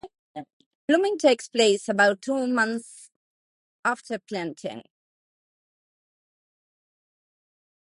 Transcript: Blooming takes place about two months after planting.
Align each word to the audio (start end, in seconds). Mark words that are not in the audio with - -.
Blooming 0.87 1.19
takes 1.19 1.47
place 1.47 1.87
about 1.87 2.23
two 2.23 2.47
months 2.47 3.11
after 3.85 4.17
planting. 4.17 4.81